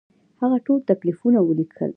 [0.41, 1.89] هغه ټول تکلیفونه ولیکل.